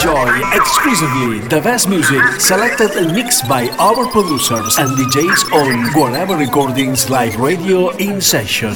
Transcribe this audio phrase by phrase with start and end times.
[0.00, 6.38] Enjoy exclusively the best music selected and mixed by our producers and DJs on Guareber
[6.38, 8.74] Recordings Live Radio in session.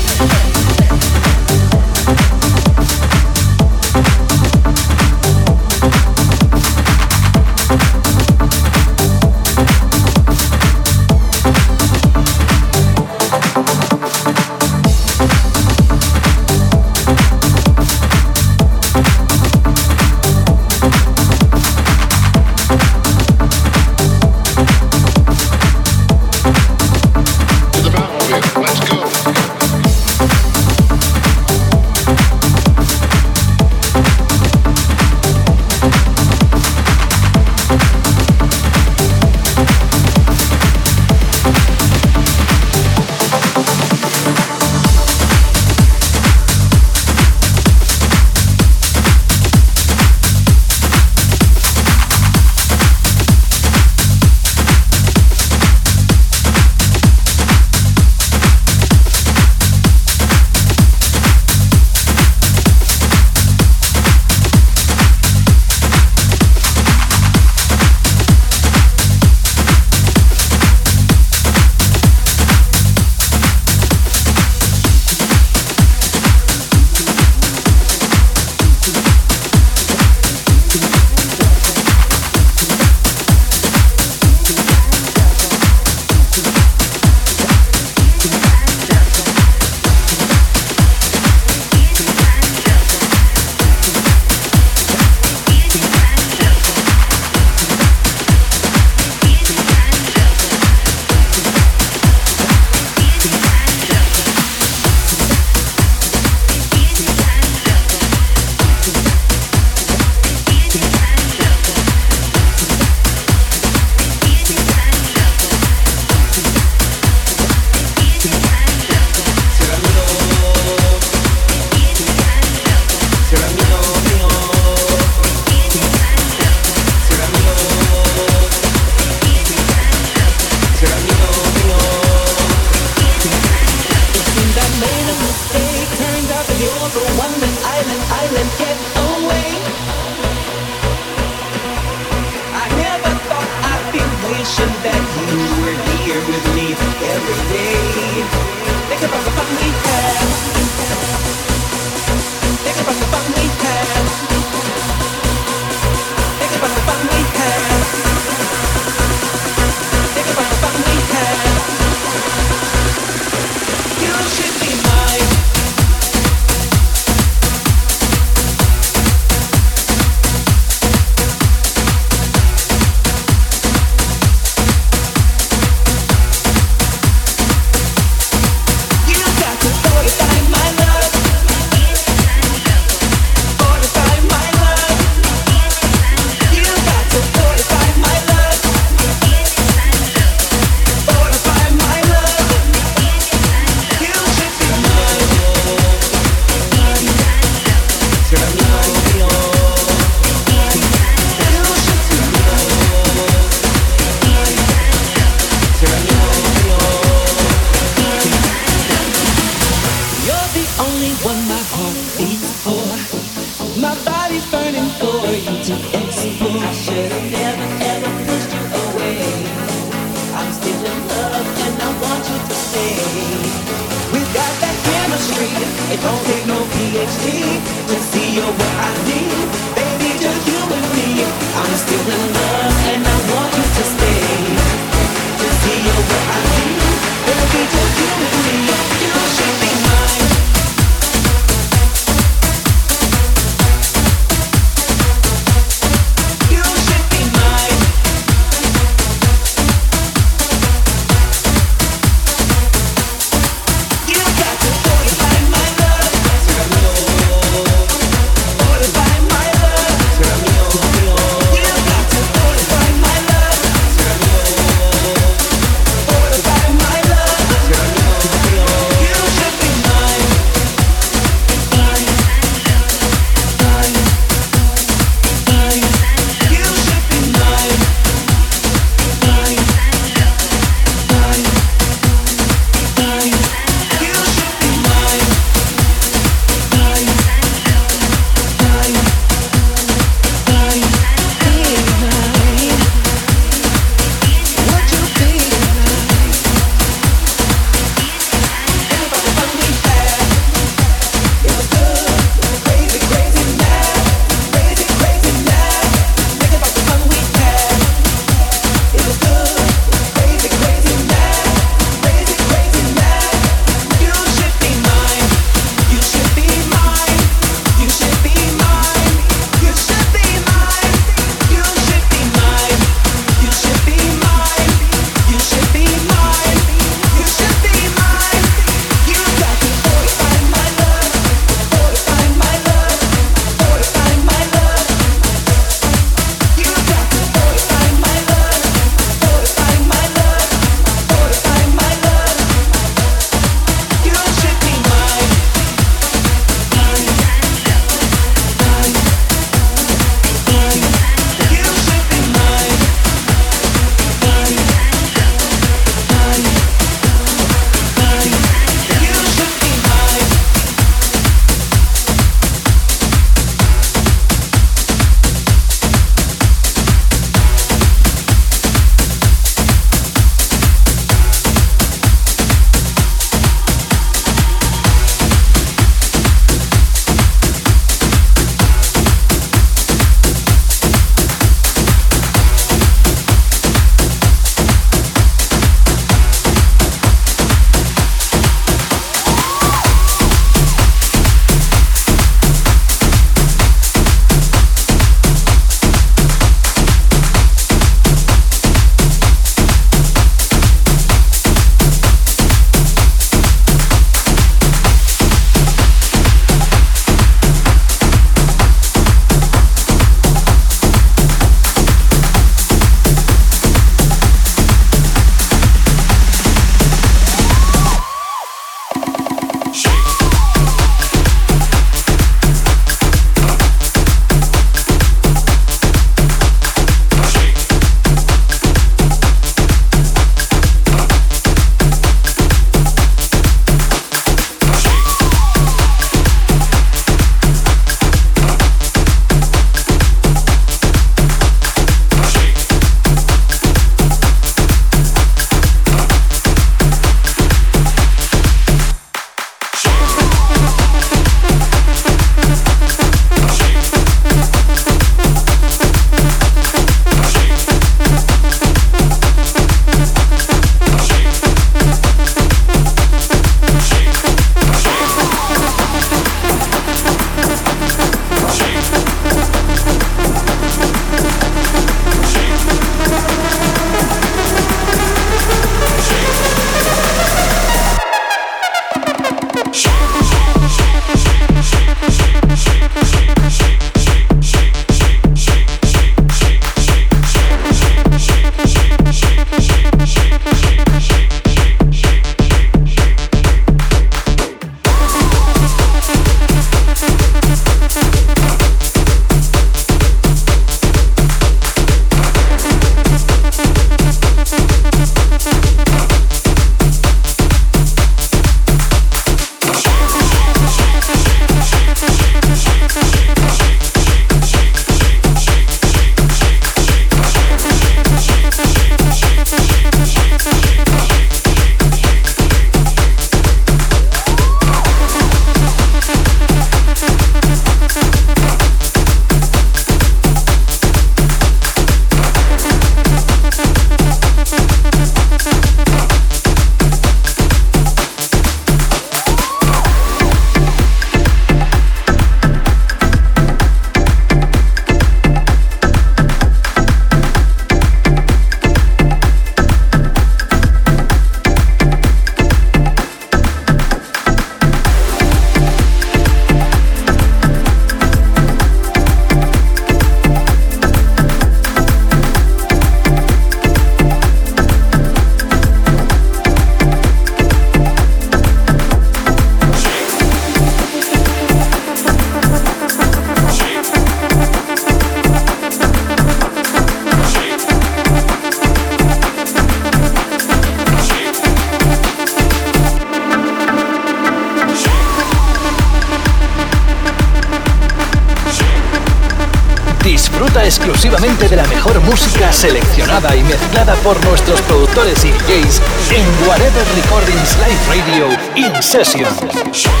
[598.91, 600.00] Session.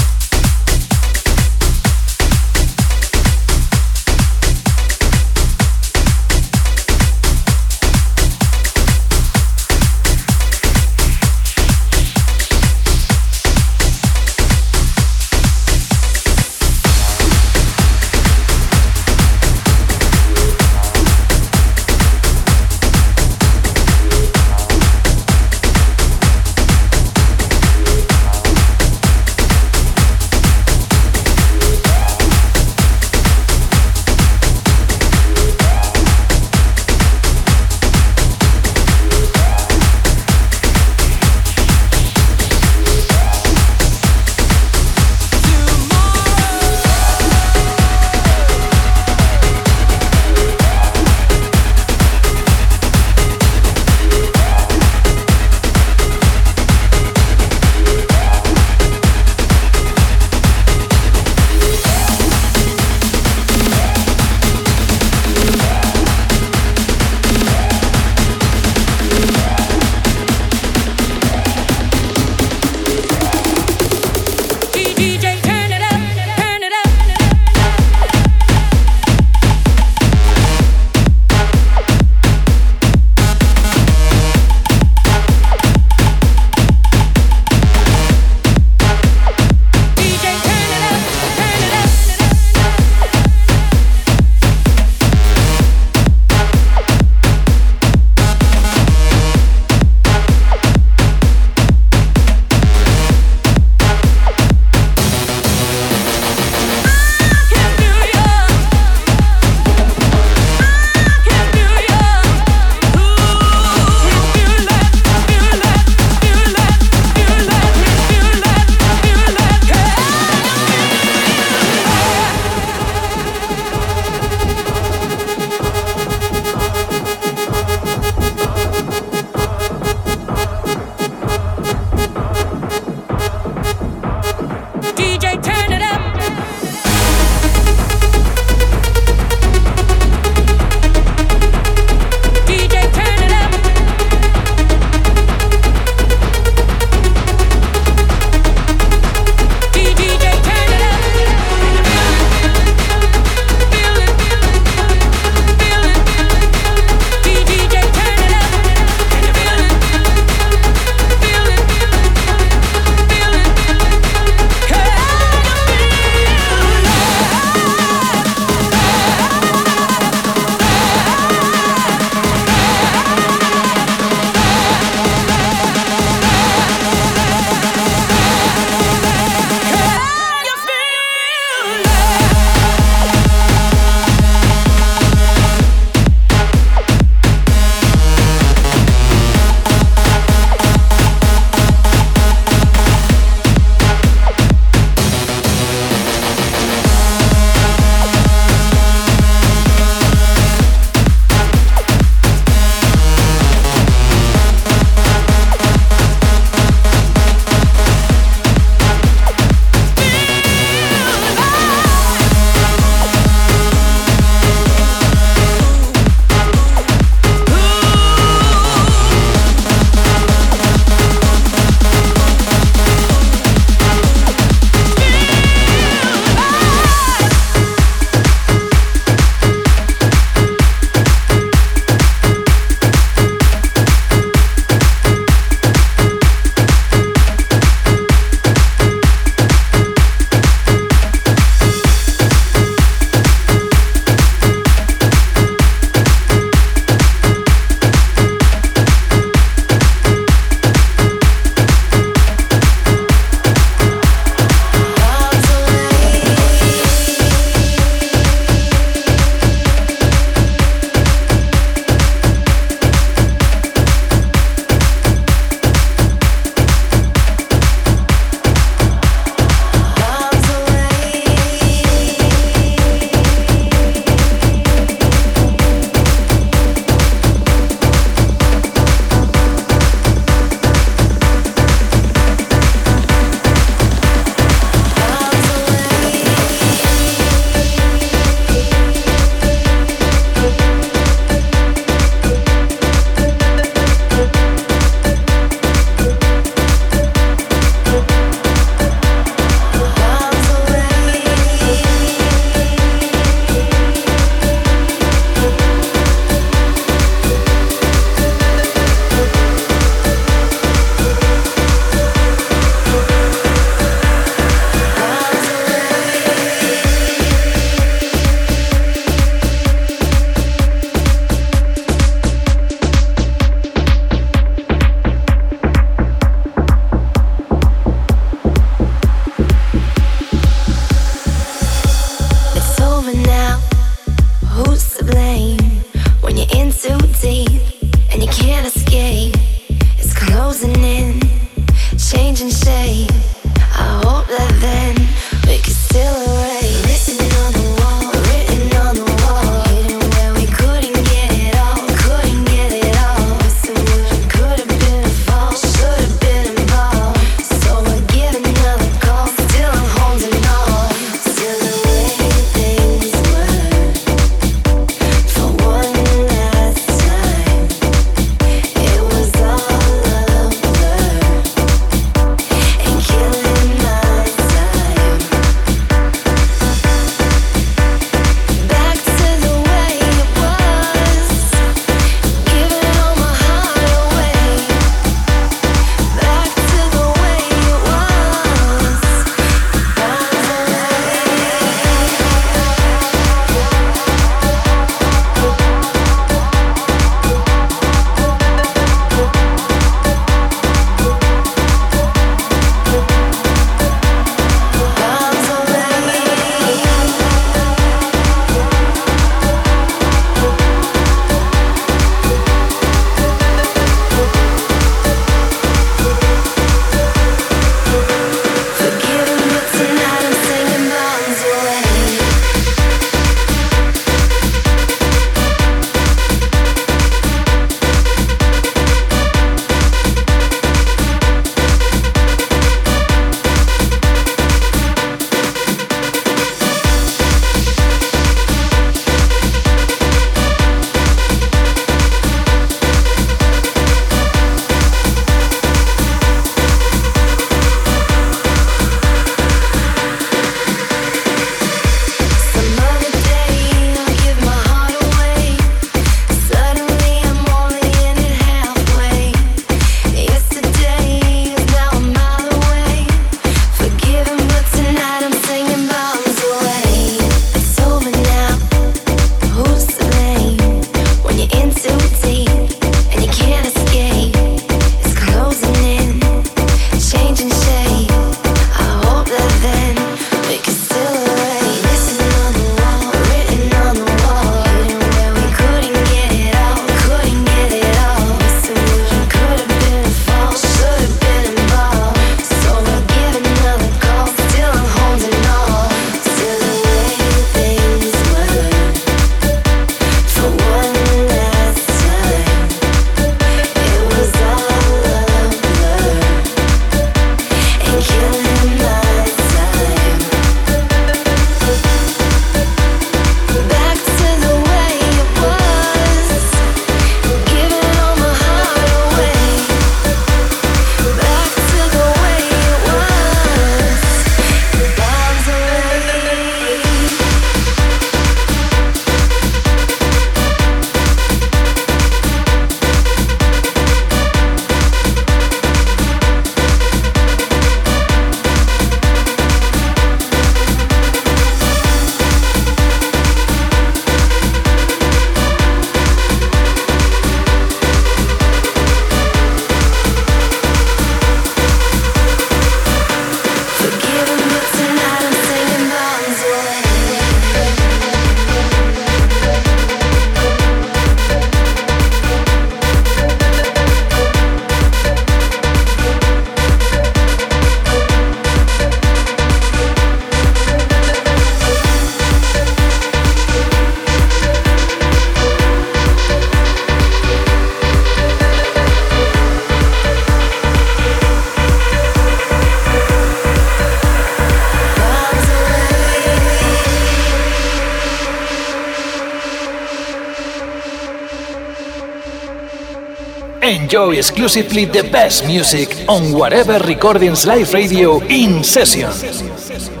[593.71, 600.00] Enjoy exclusively the best music on whatever recordings live radio in session.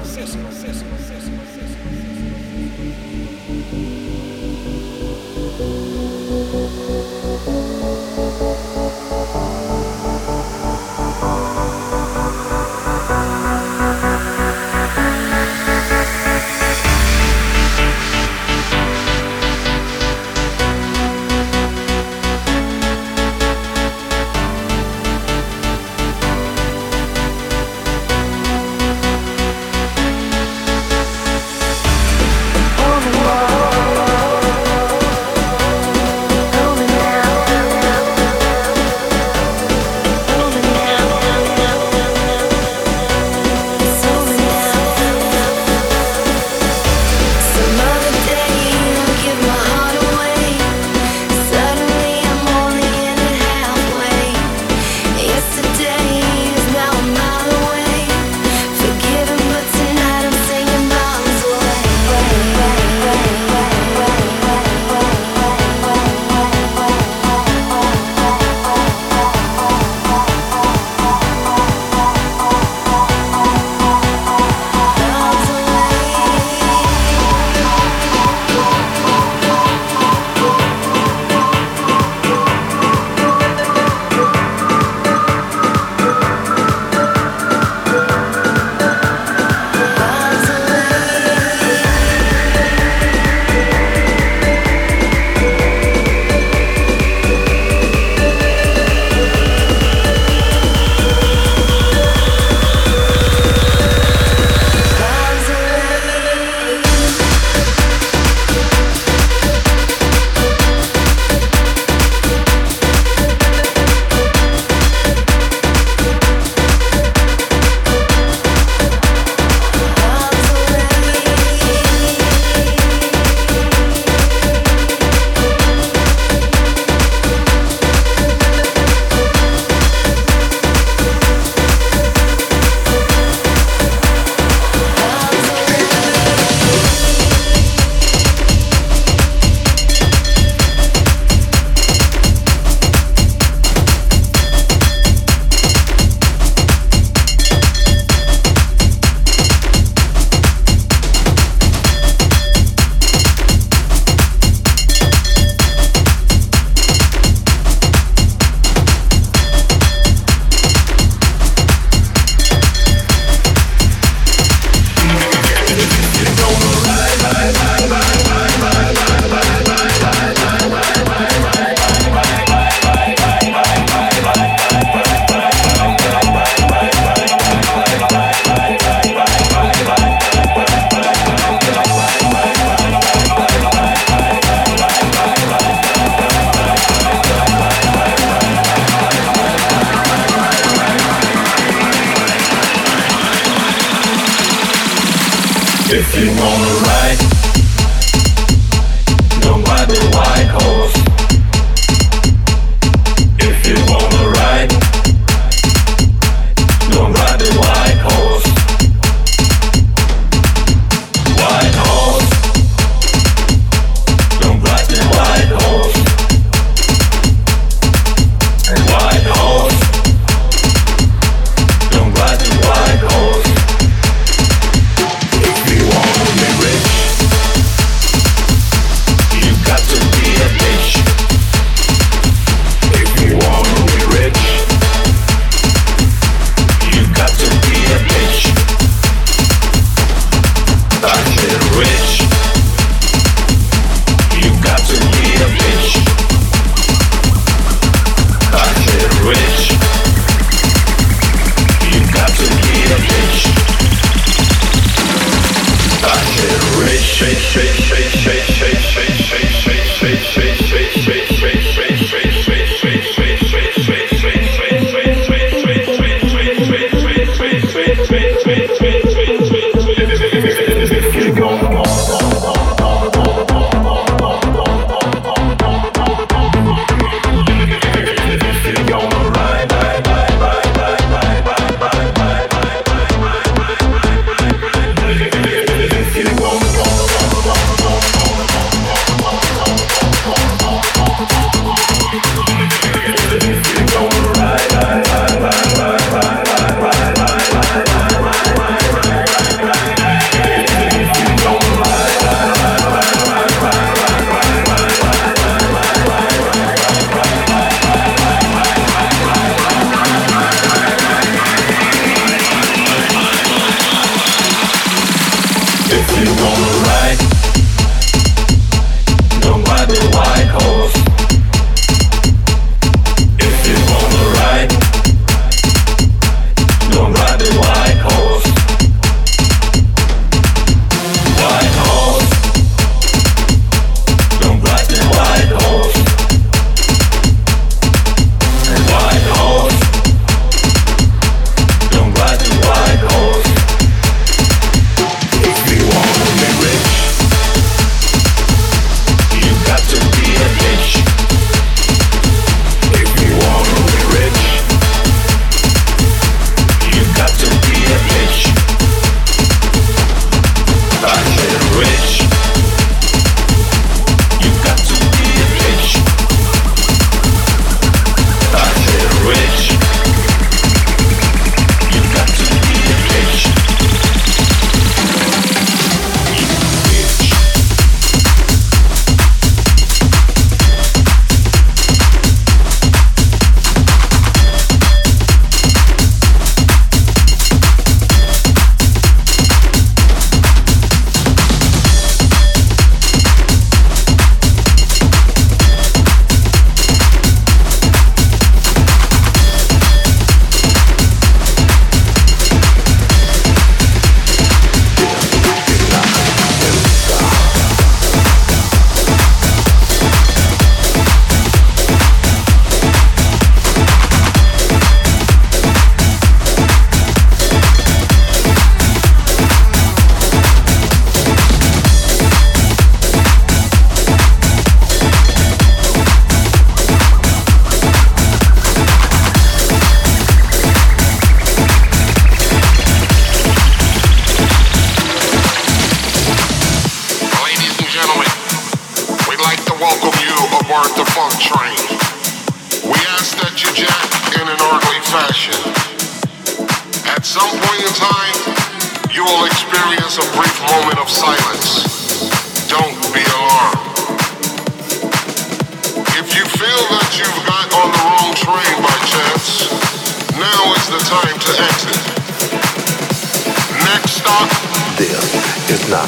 [463.91, 466.07] There is not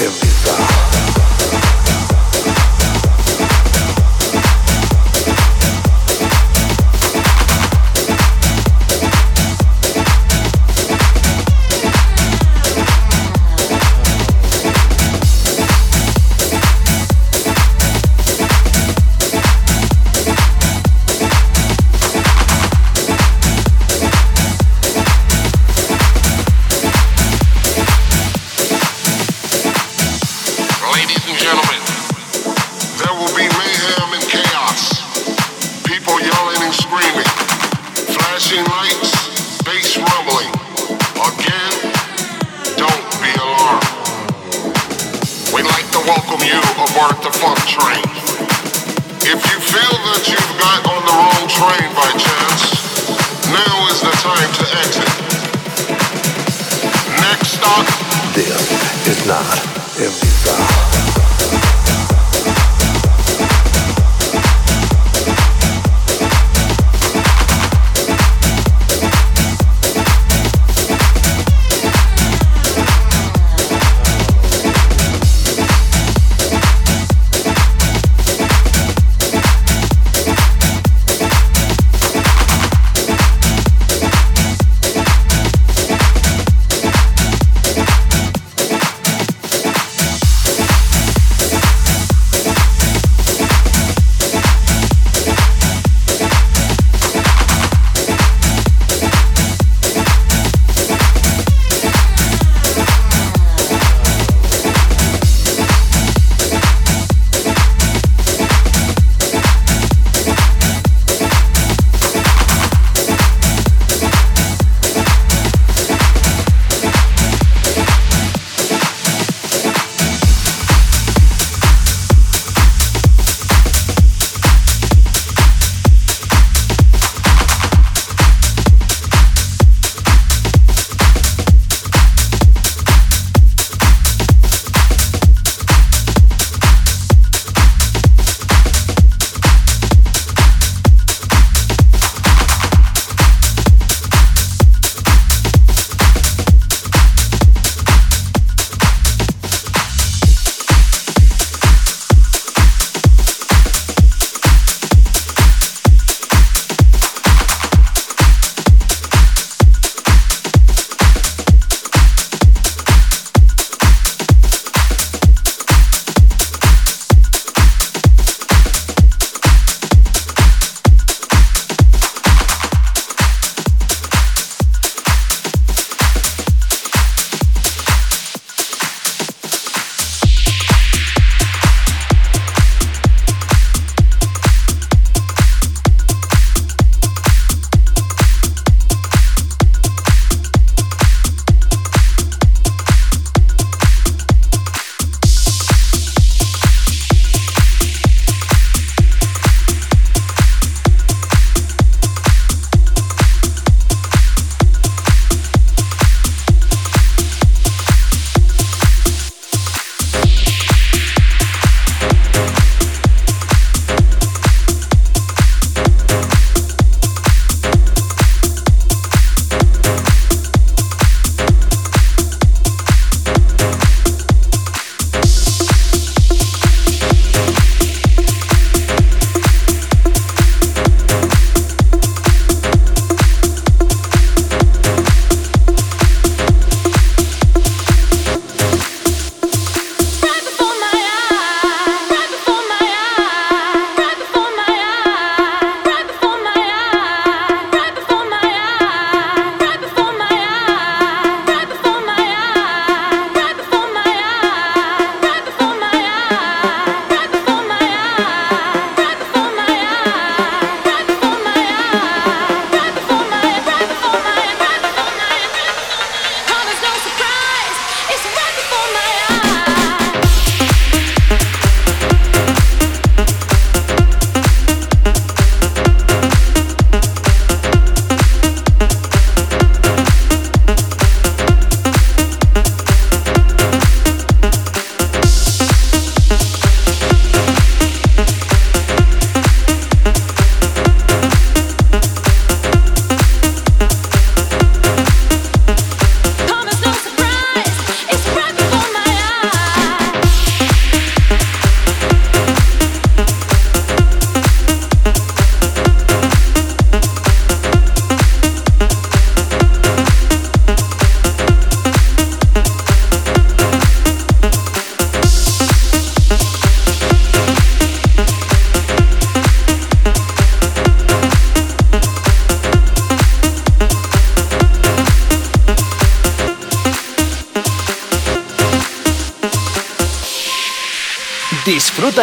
[0.00, 1.17] a.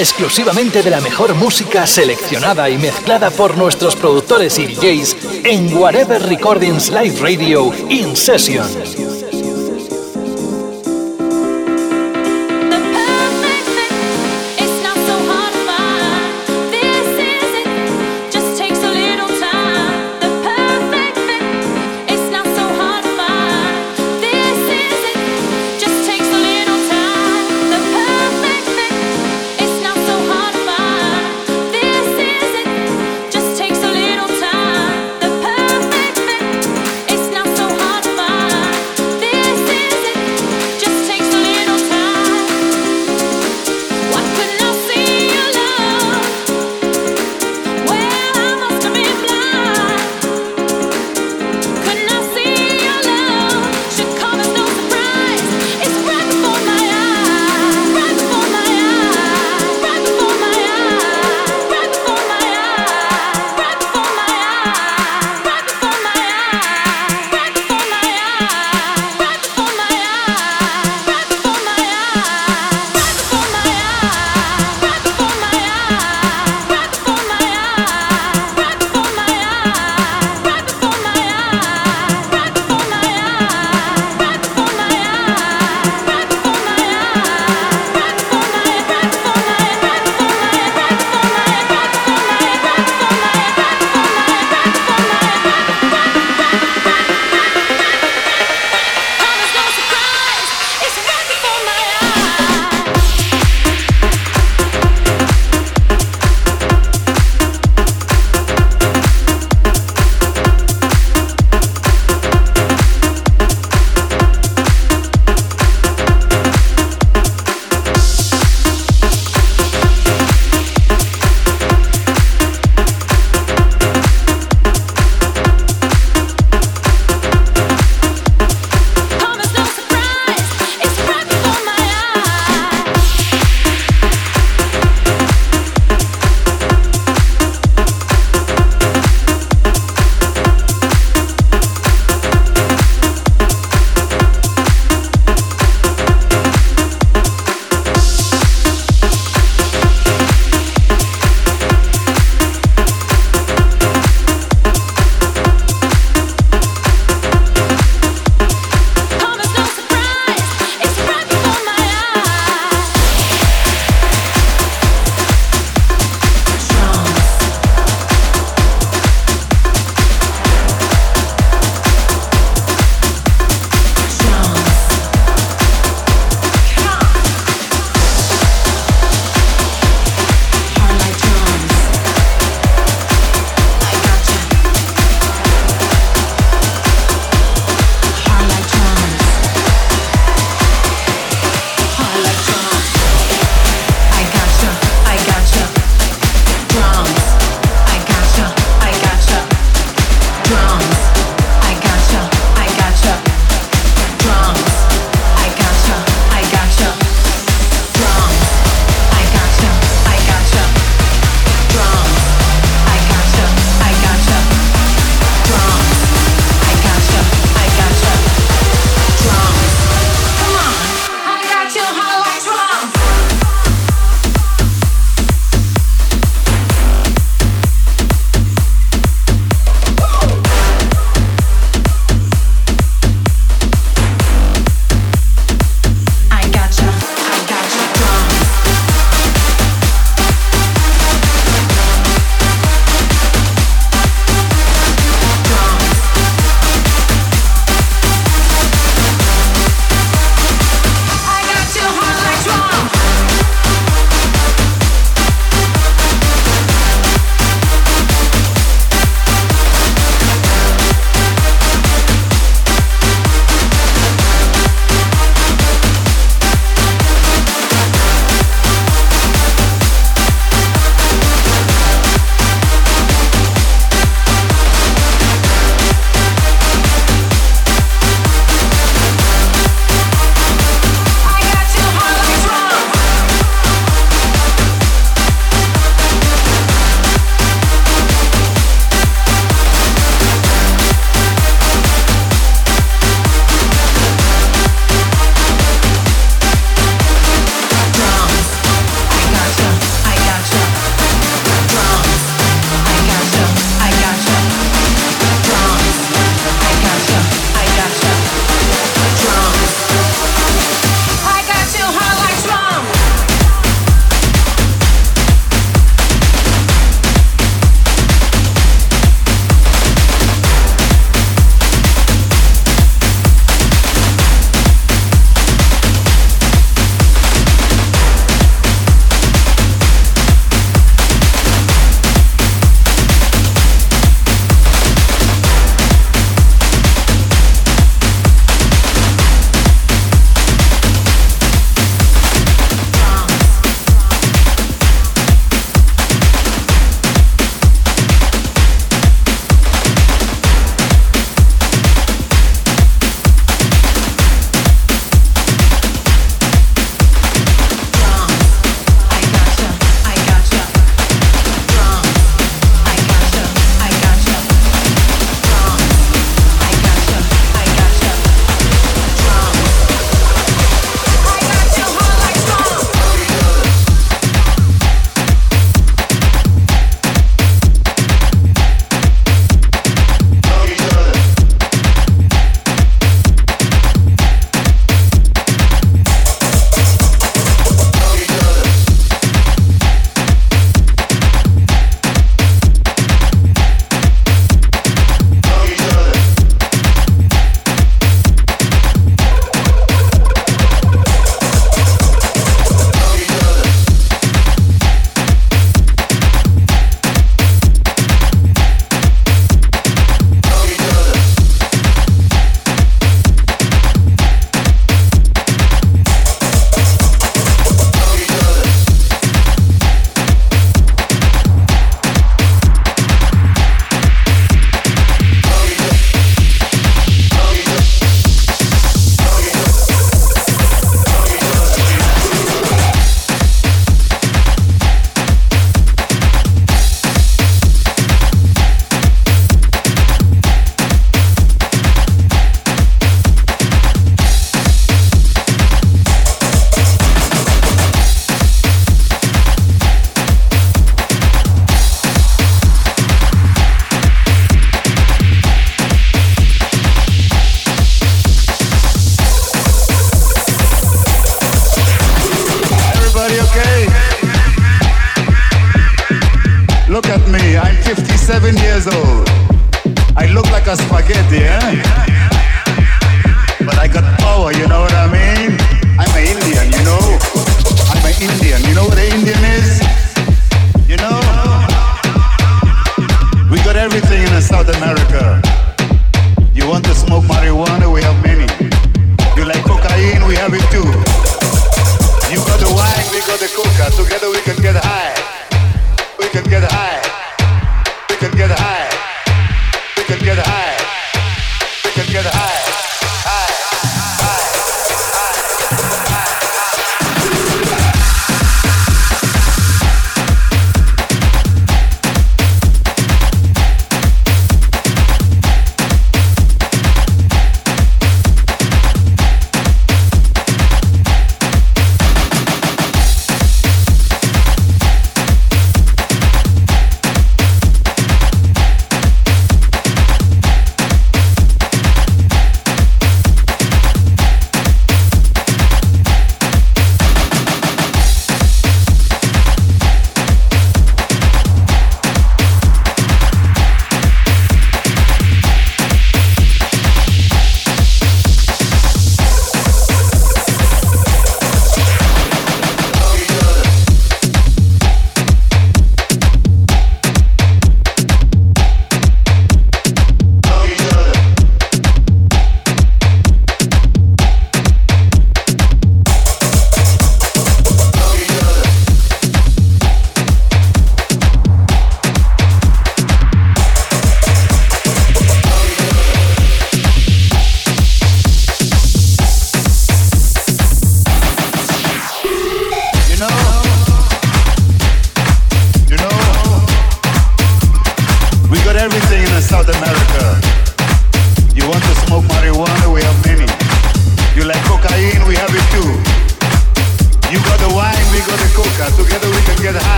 [0.00, 6.22] exclusivamente de la mejor música seleccionada y mezclada por nuestros productores y DJs en Whatever
[6.22, 9.09] Recordings Live Radio in Session.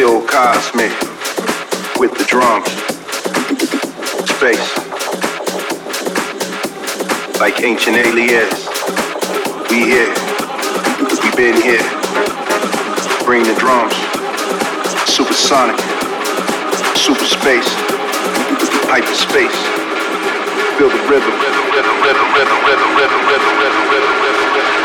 [0.00, 0.90] still cosmic
[2.00, 2.64] with the drums.
[4.32, 4.64] Space.
[7.38, 8.64] Like ancient aliens.
[9.68, 10.08] We here.
[11.20, 11.84] We been here.
[13.26, 13.92] Bring the drums.
[15.04, 15.76] Supersonic.
[16.96, 17.68] Super space.
[18.88, 19.60] Hyper space.
[20.78, 21.28] Feel the rhythm.
[21.44, 24.79] rhythm, rhythm, rhythm, rhythm, rhythm, rhythm, rhythm, rhythm, rhythm.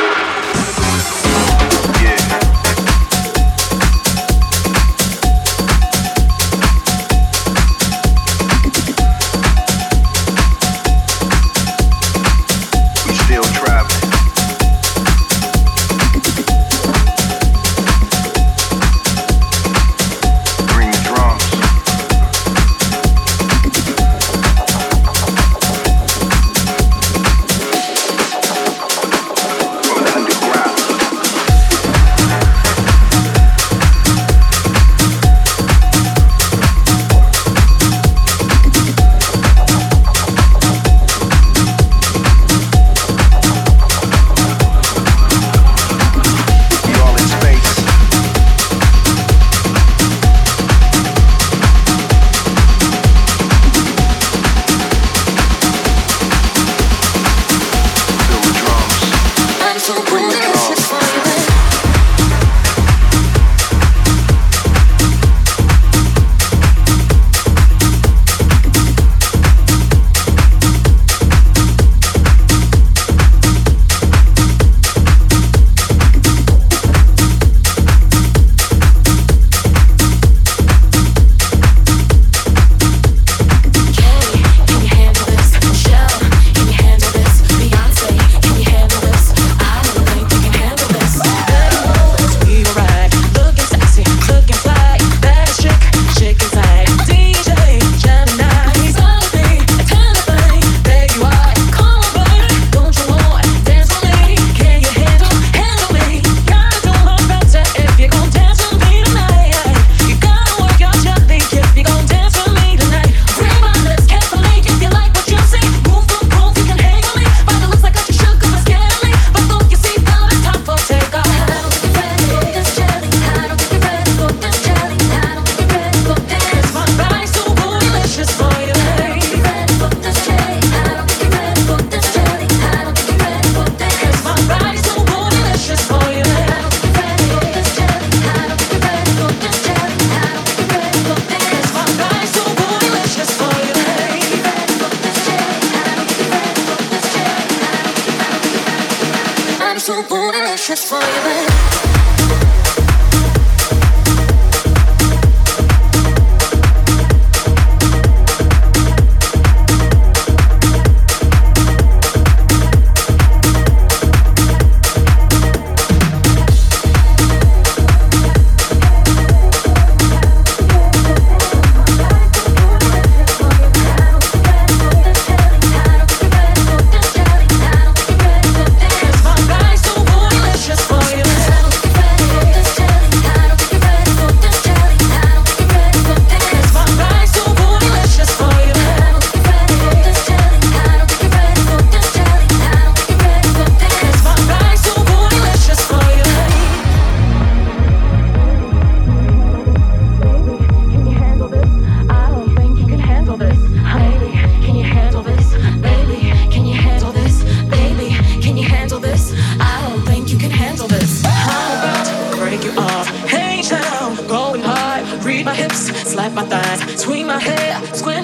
[216.36, 218.15] my thighs, swing my hair, squeeze.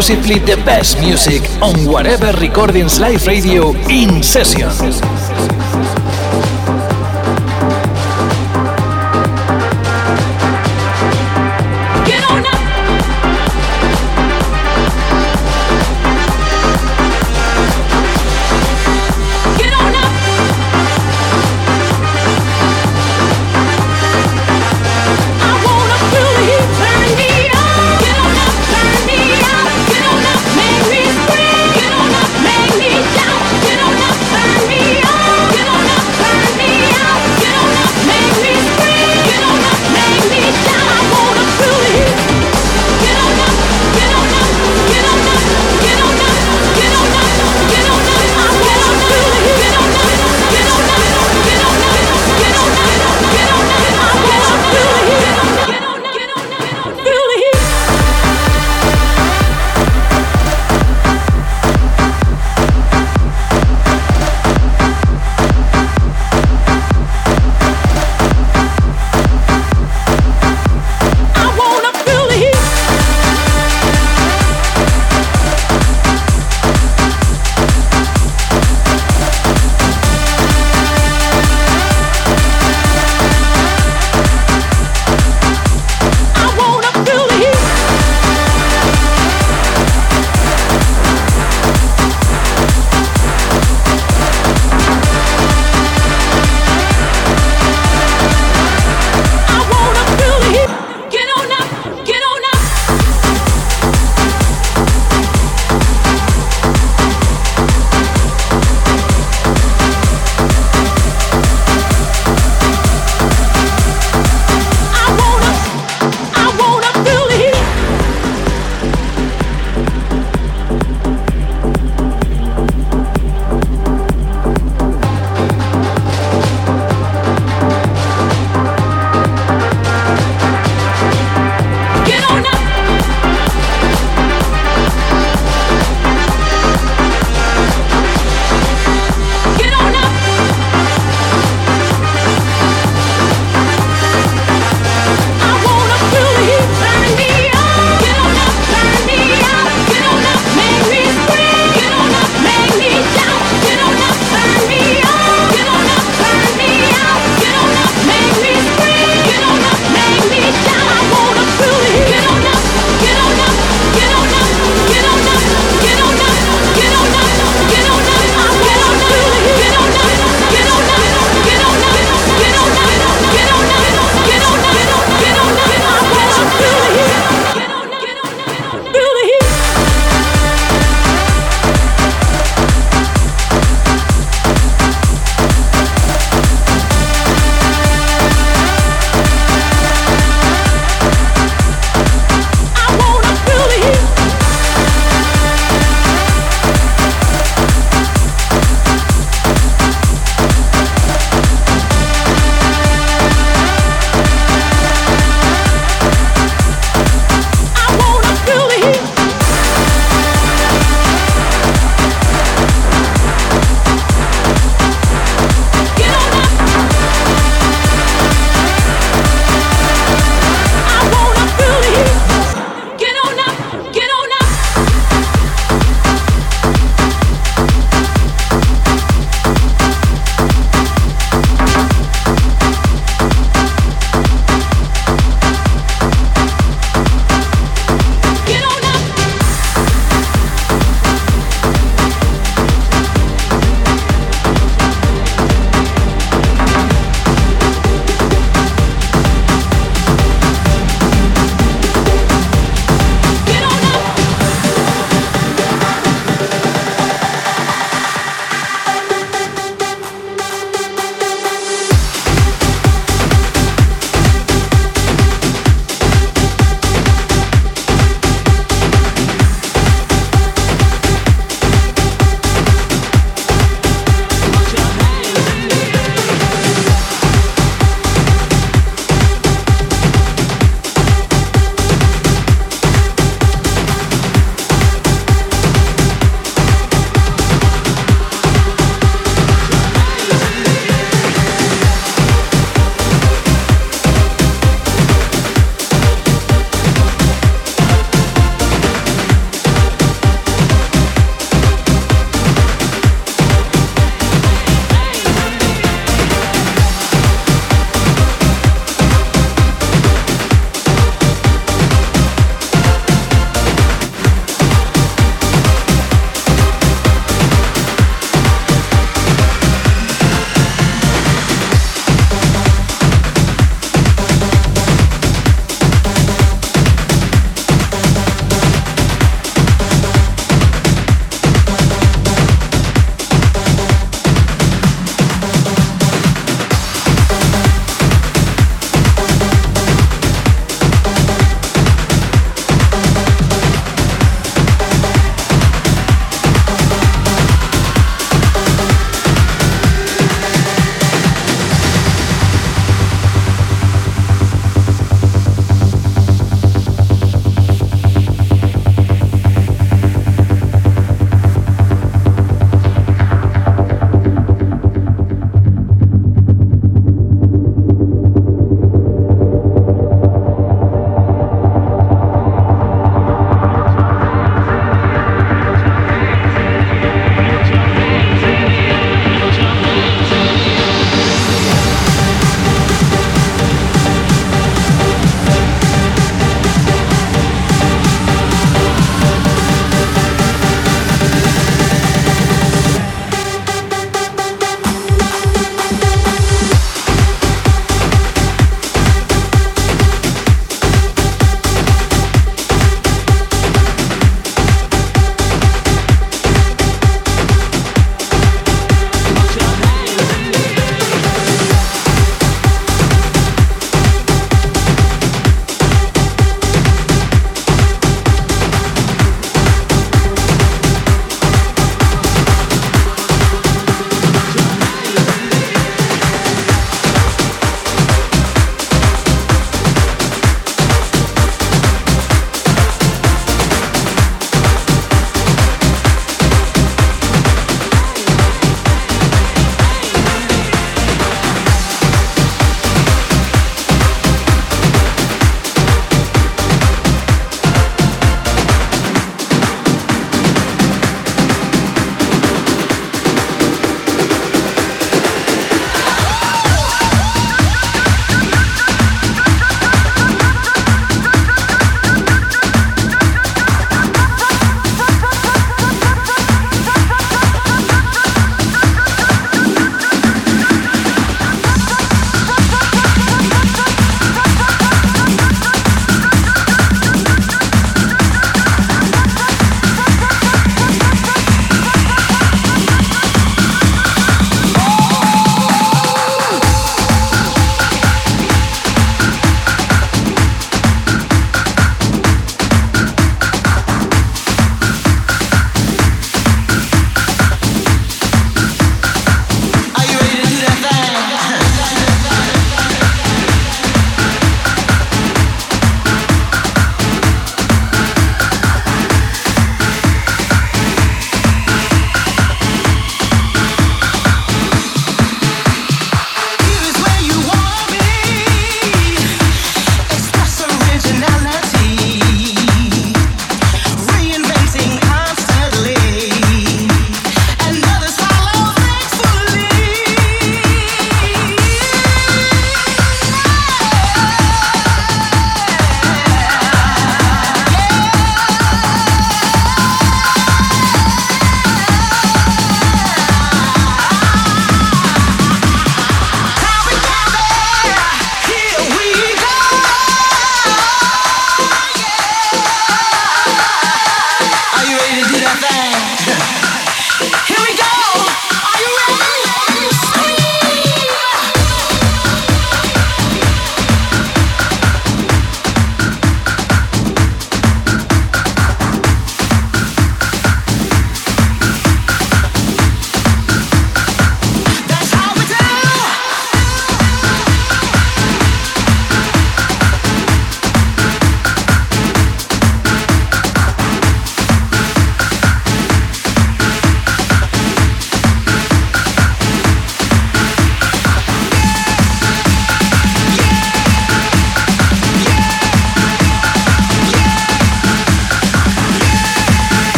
[0.00, 5.19] Exclusively the best music on whatever recordings live radio in session.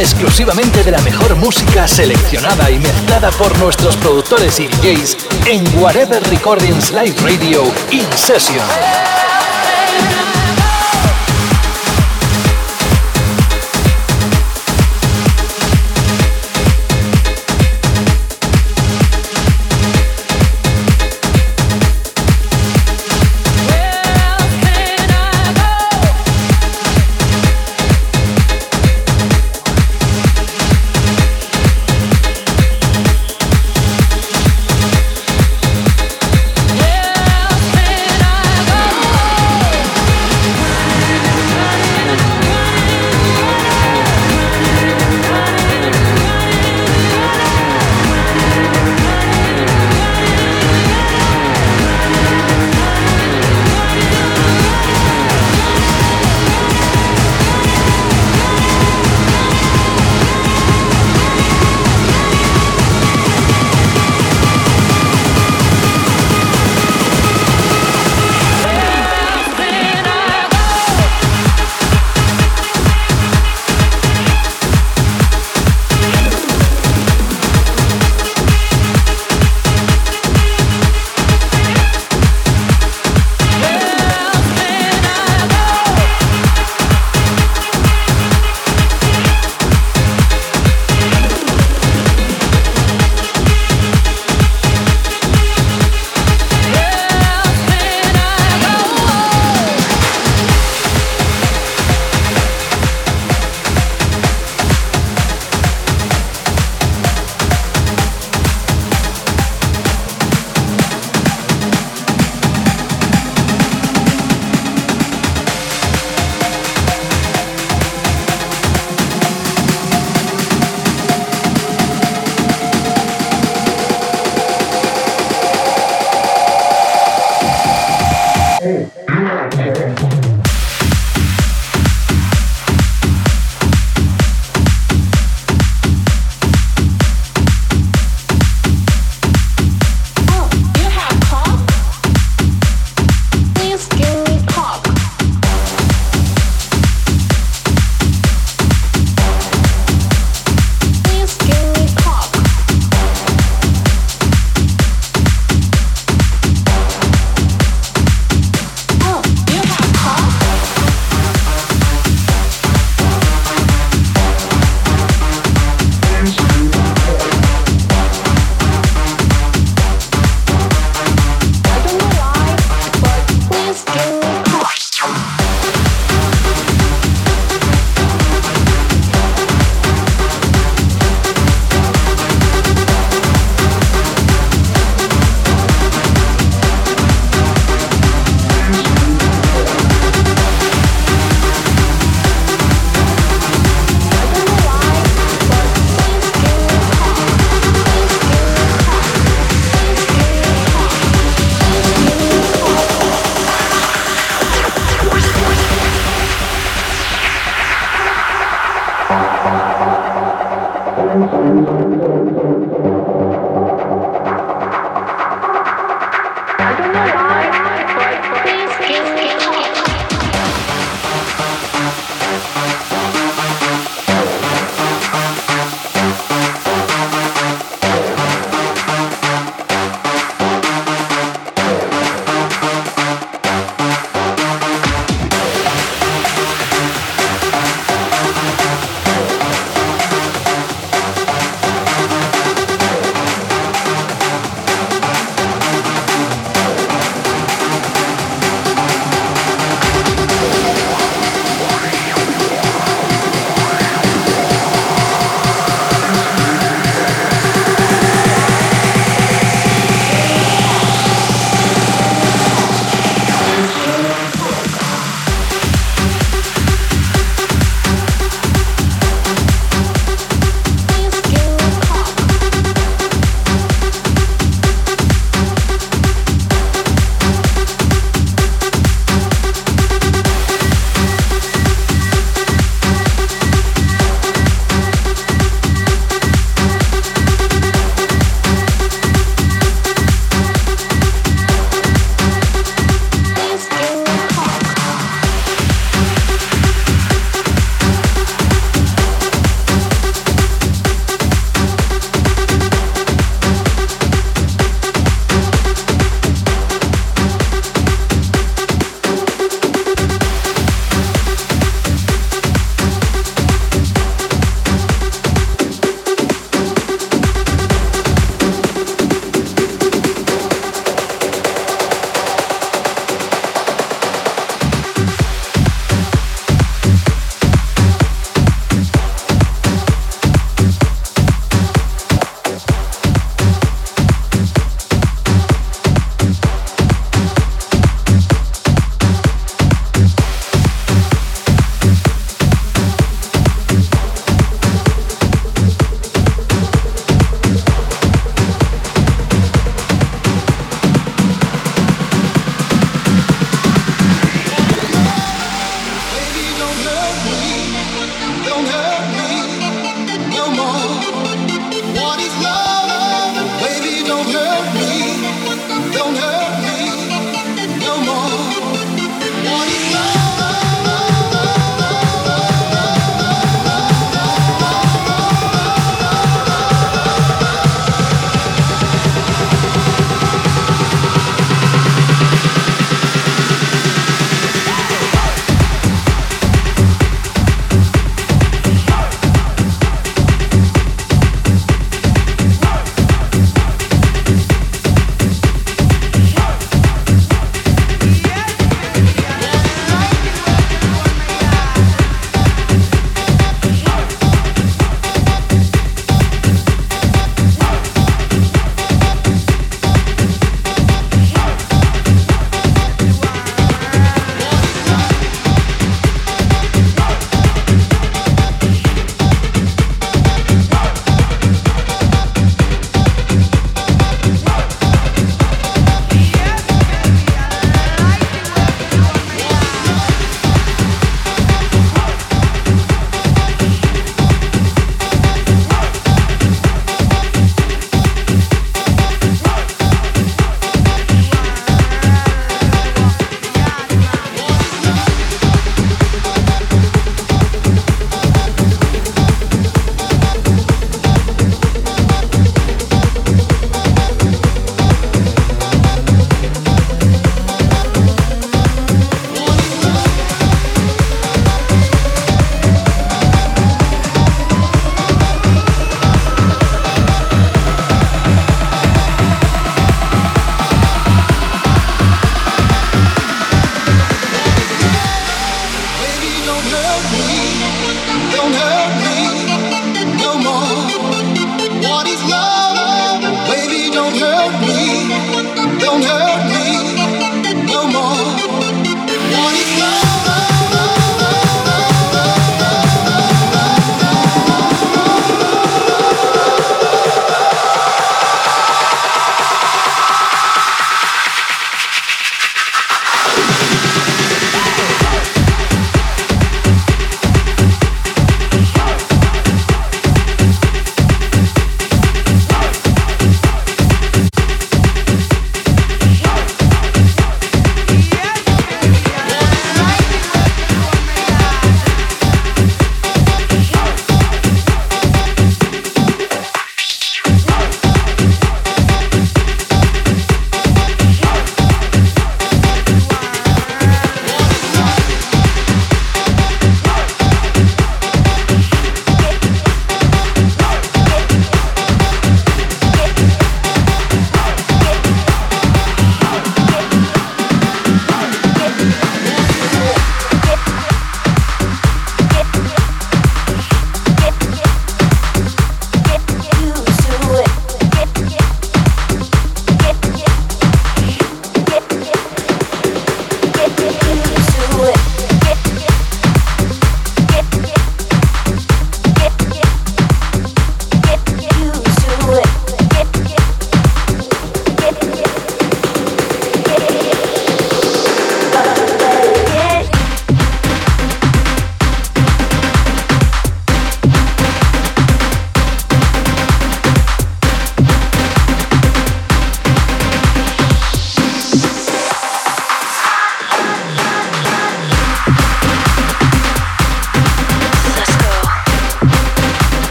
[0.00, 5.16] Exclusivamente de la mejor música seleccionada y mezclada por nuestros productores y DJs
[5.46, 9.15] en Whatever Recordings Live Radio In Session.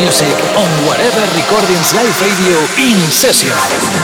[0.00, 3.97] Music on whatever recordings live radio in session.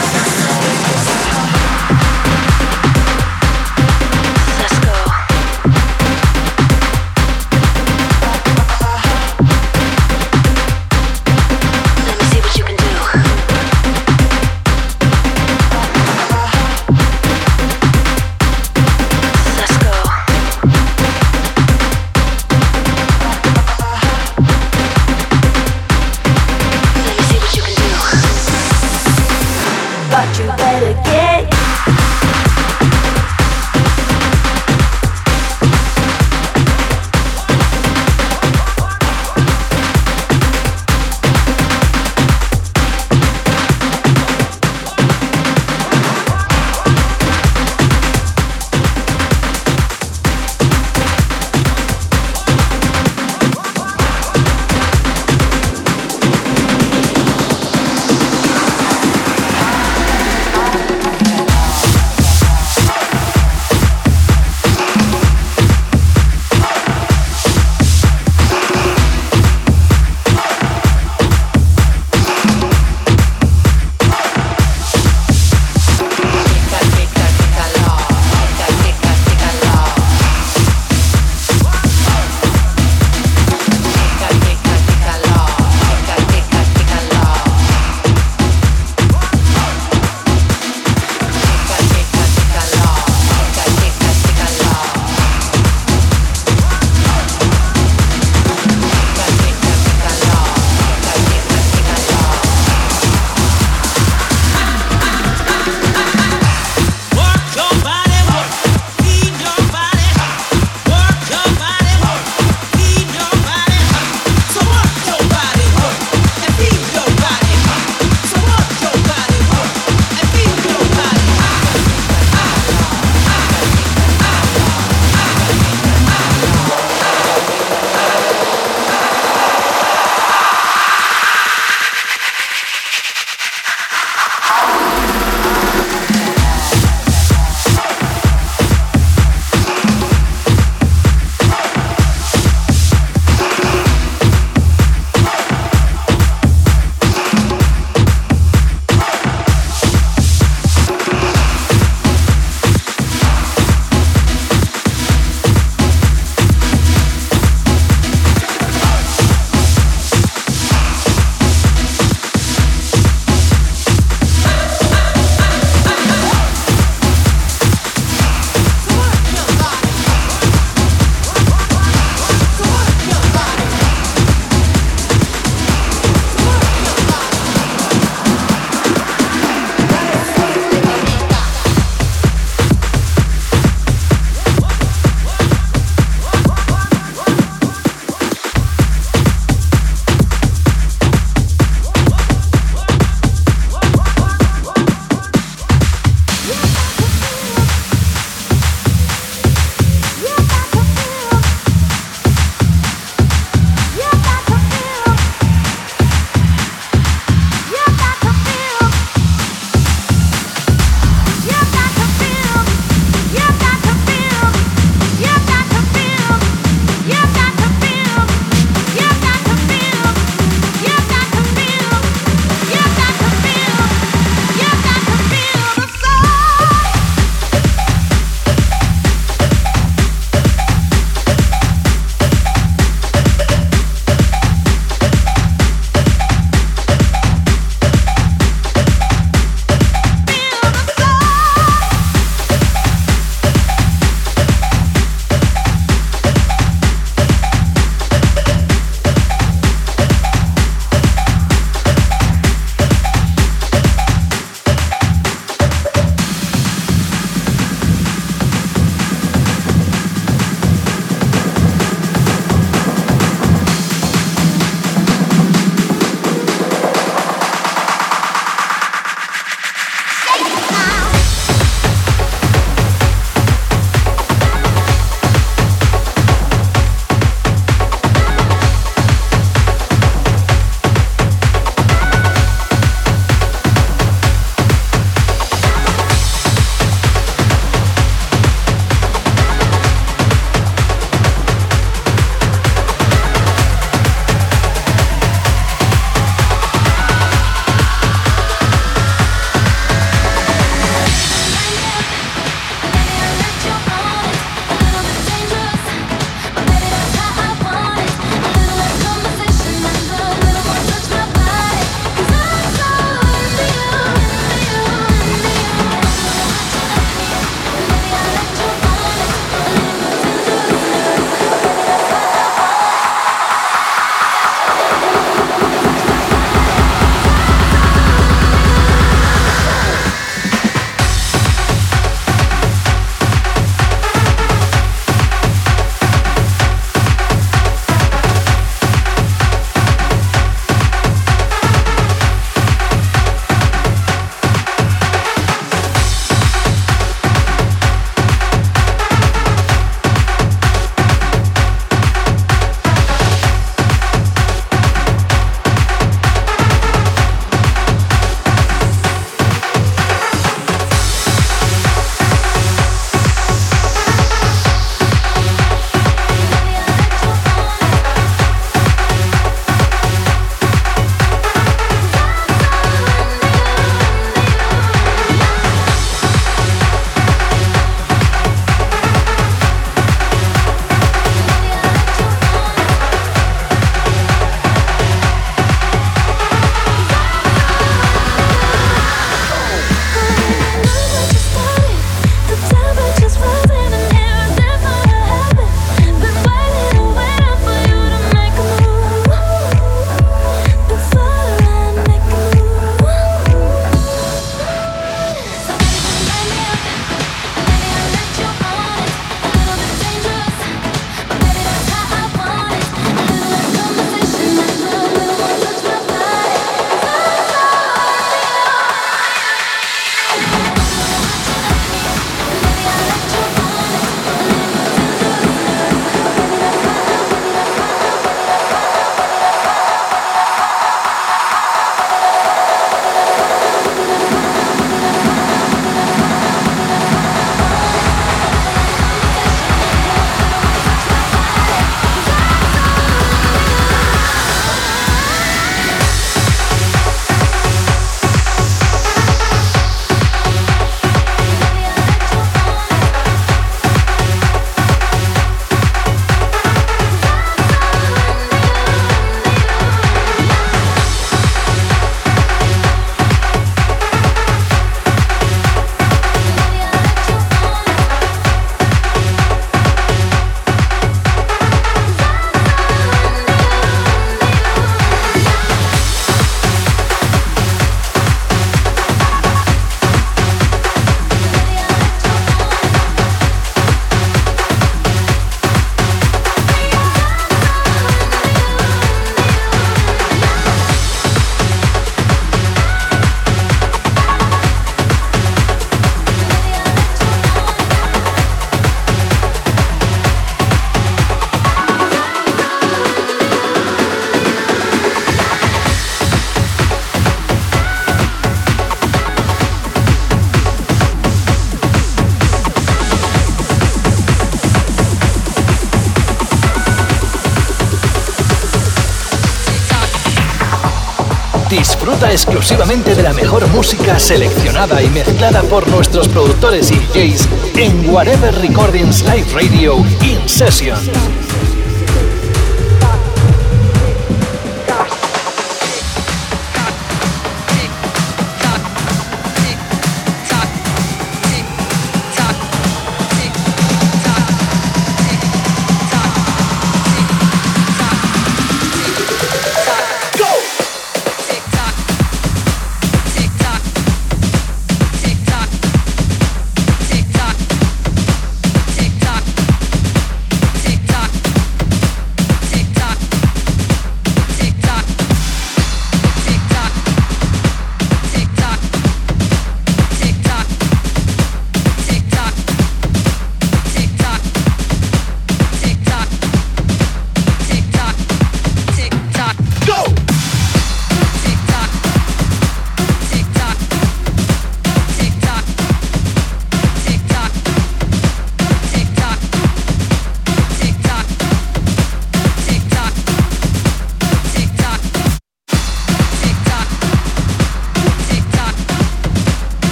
[522.31, 527.47] Exclusivamente de la mejor música seleccionada y mezclada por nuestros productores y DJs
[527.77, 531.44] en Whatever Recordings Live Radio In Session.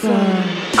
[0.00, 0.73] 在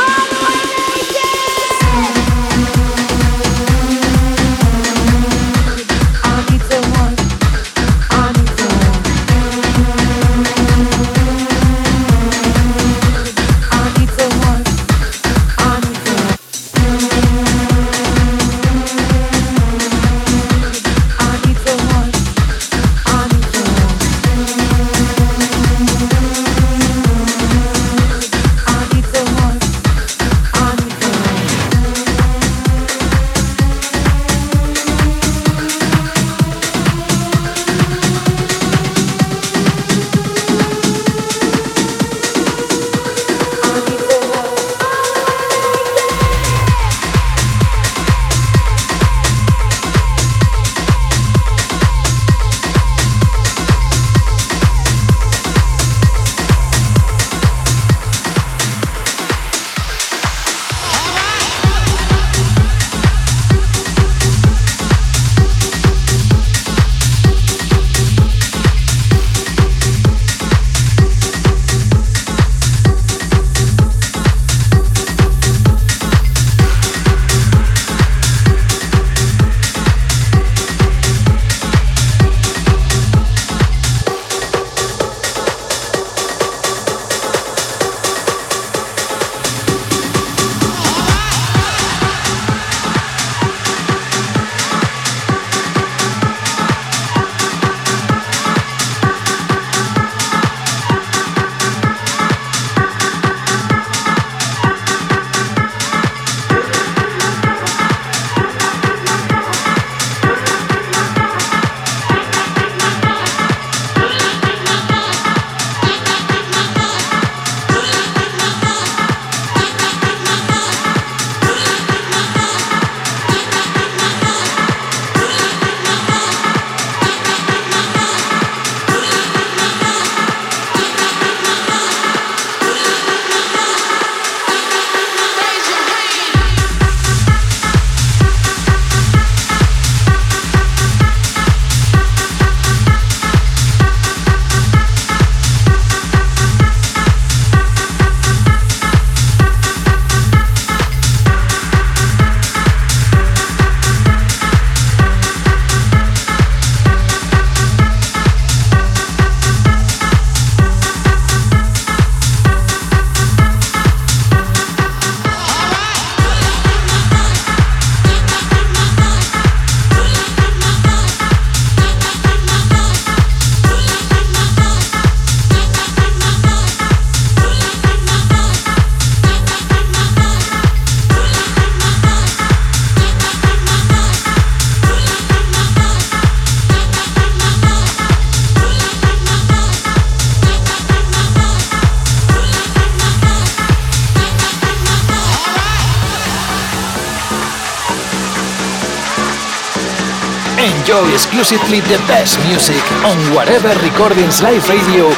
[201.44, 205.08] exclusively the best music on Guareber recordings live radio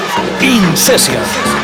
[0.42, 1.55] in session.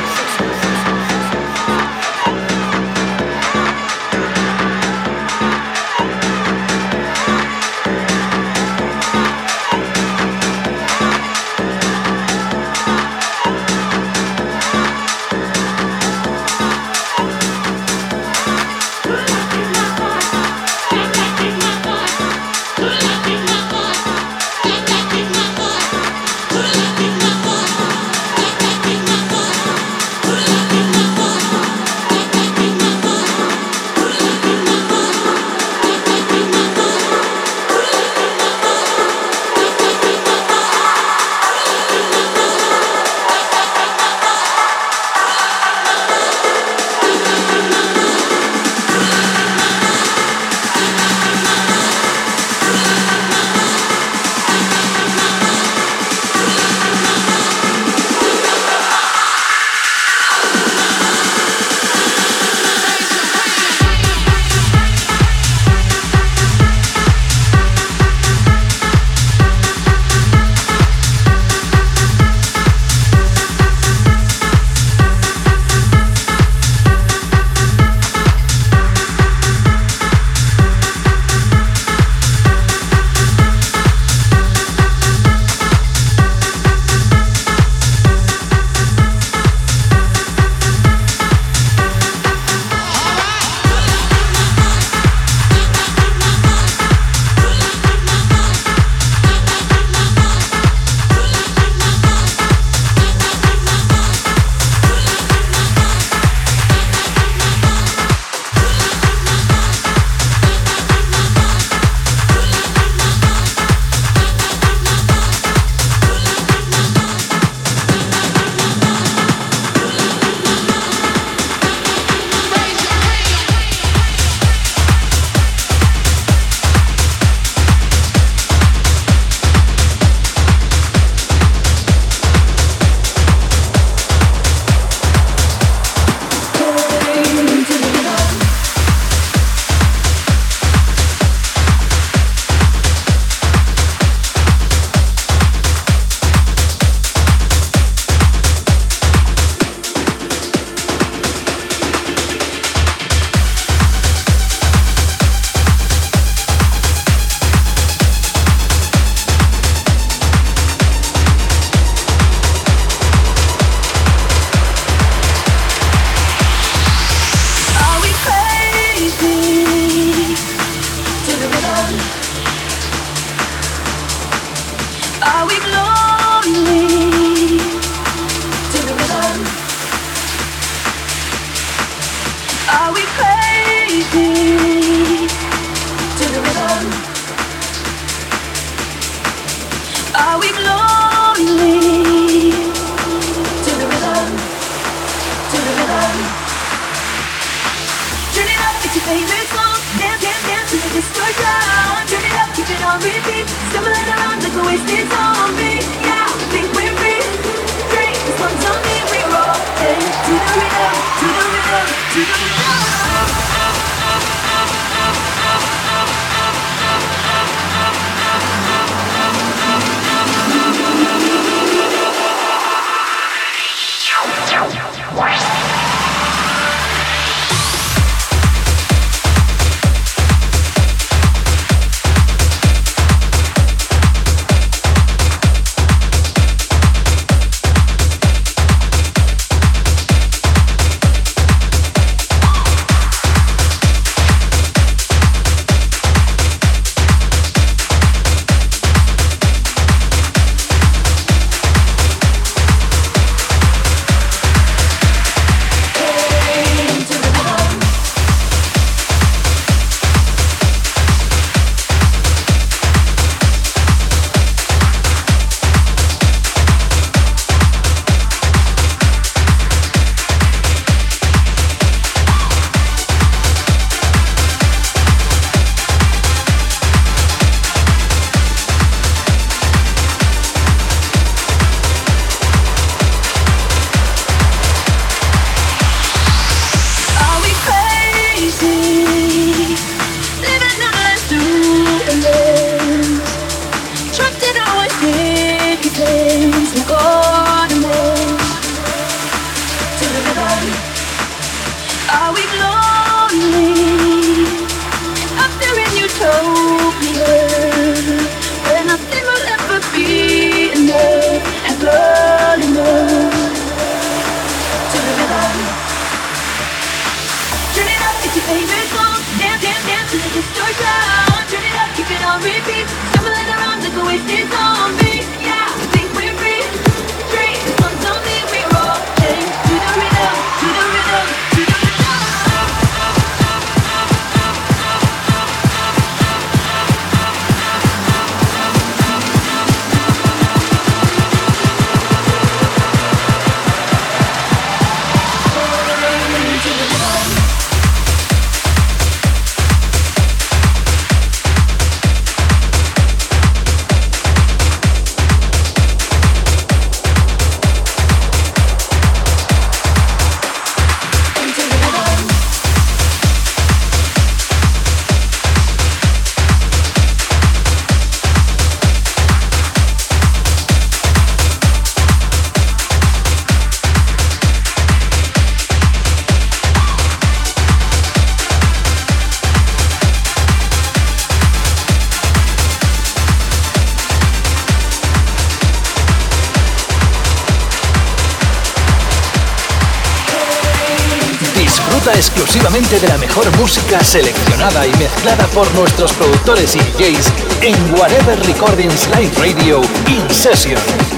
[392.72, 397.30] De la mejor música seleccionada y mezclada por nuestros productores y DJs
[397.60, 401.11] en Whatever Recordings Live Radio In Session.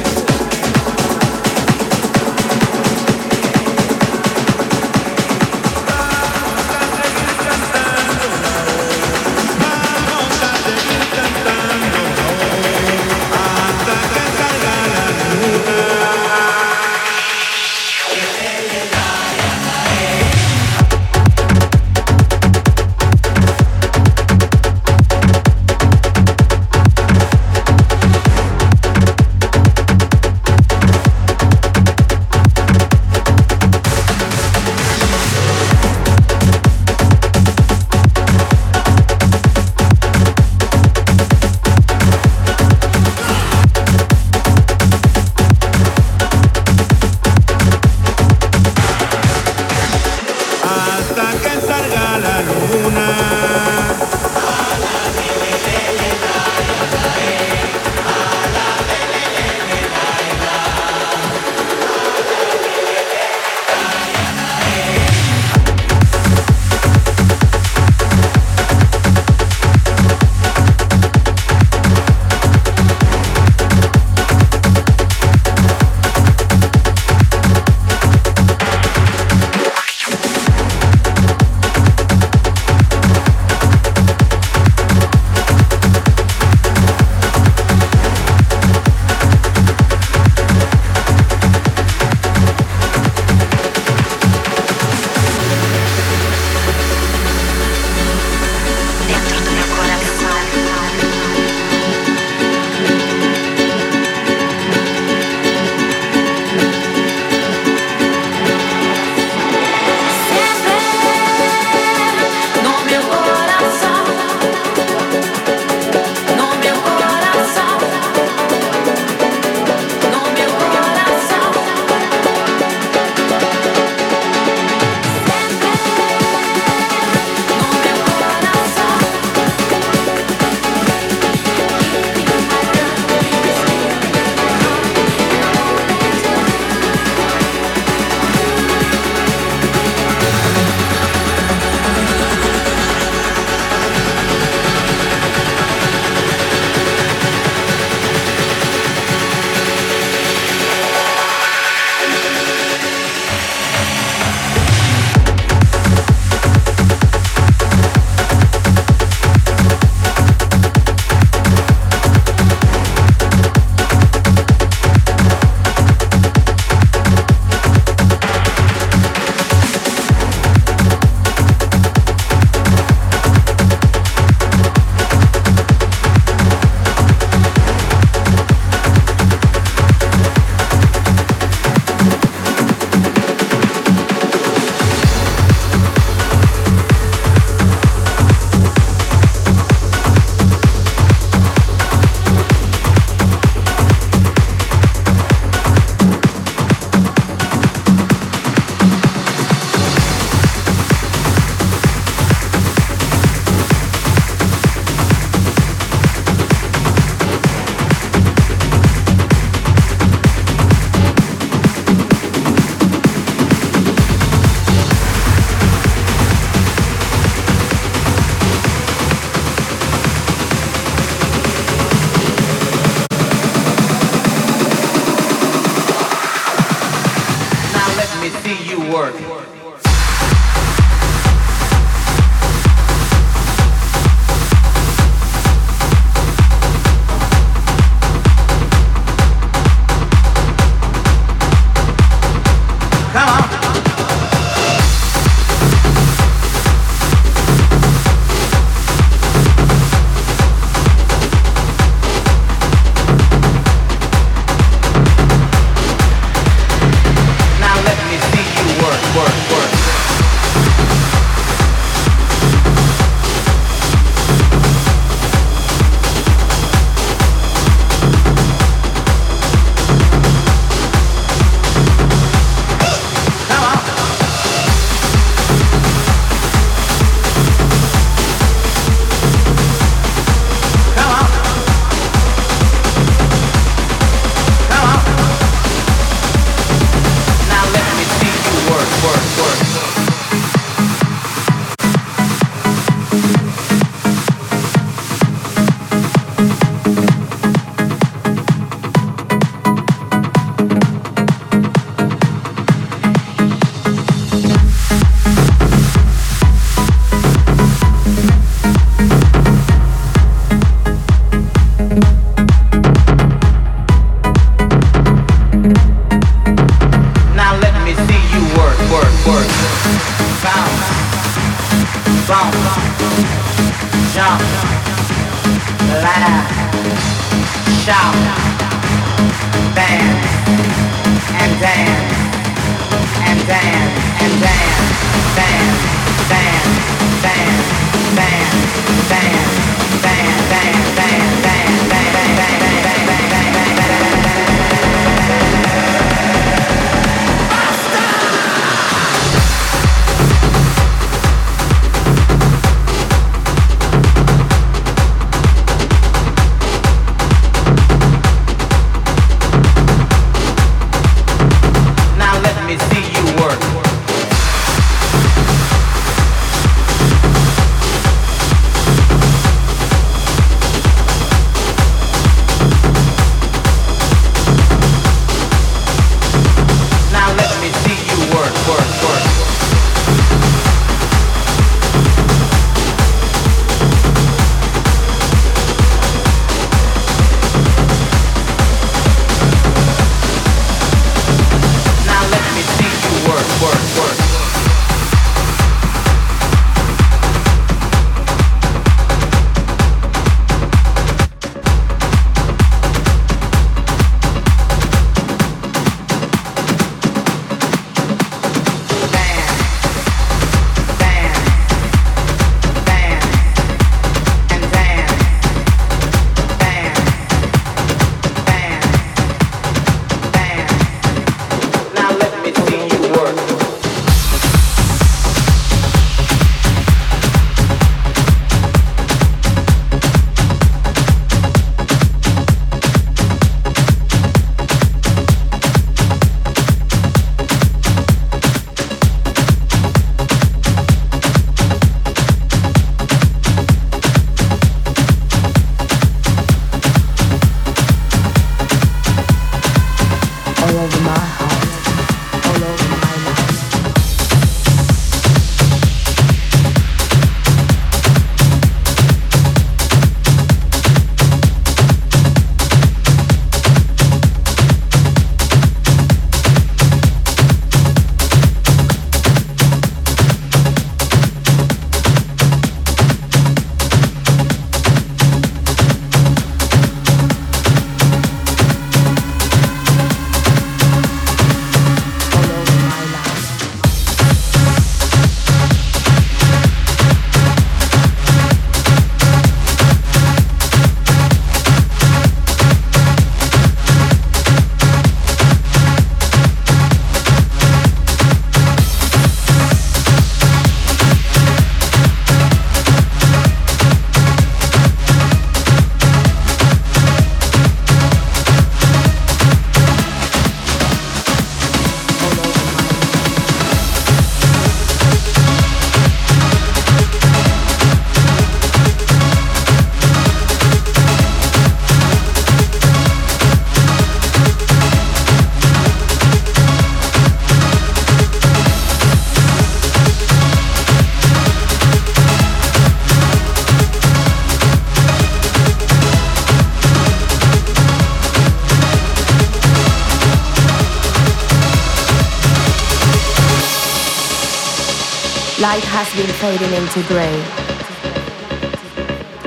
[546.05, 547.37] Has been fading into grey.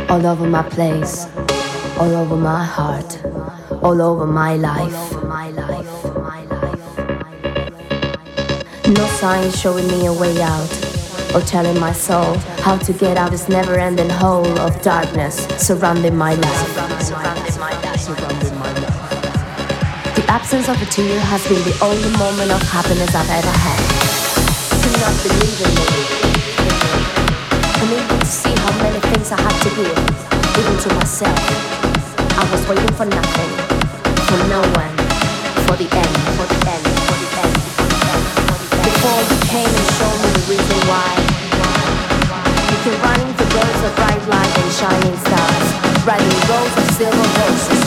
[0.09, 1.27] All over my place,
[1.99, 3.23] all over my heart,
[3.83, 5.13] all over my life.
[8.87, 10.71] No sign showing me a way out,
[11.35, 15.45] or telling my soul how to get out of this never ending hole of darkness
[15.57, 16.75] surrounding my life.
[20.15, 23.79] The absence of a tear has been the only moment of happiness I've ever had.
[24.81, 26.16] Do not believe in me.
[29.27, 29.97] Things I had to give,
[30.59, 31.39] even to myself.
[32.37, 33.51] I was waiting for nothing,
[34.27, 34.95] for no one,
[35.67, 37.55] for the end, for the end, for the end.
[38.87, 41.11] Before you came and showed me the reason why.
[42.71, 45.65] You can run into rows of bright light and shining stars,
[46.05, 47.86] riding rows of silver horses.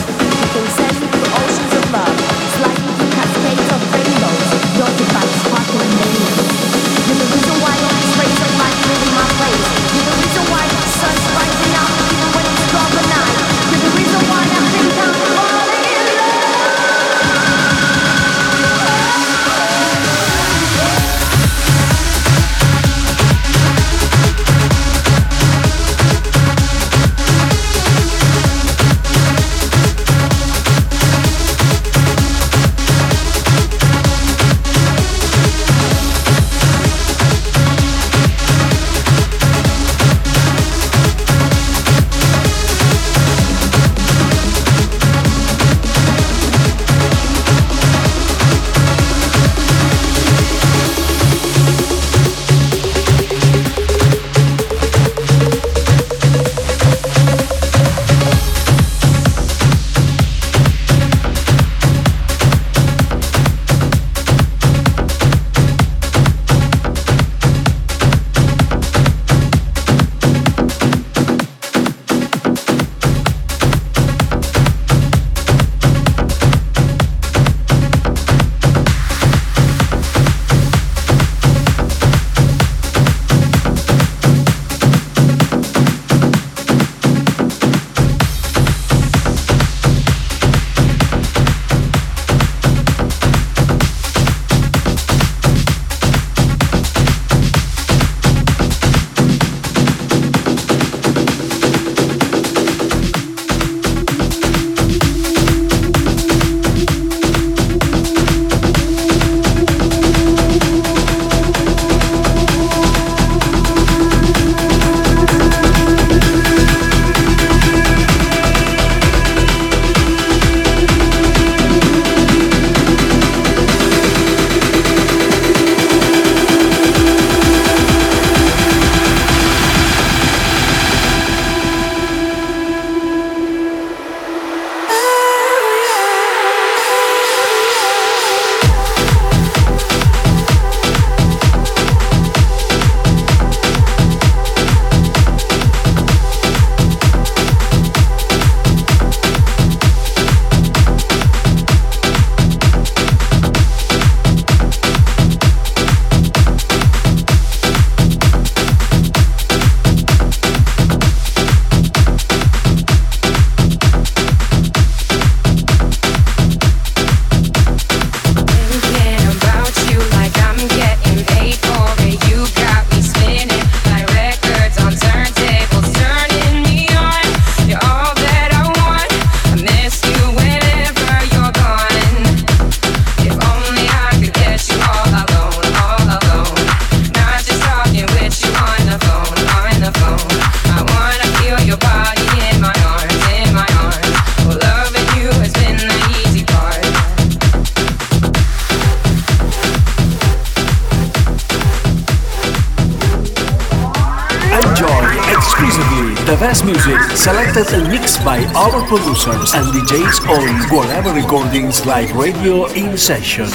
[208.71, 213.49] Our producers and DJs on Guareber Recordings Live Radio in session.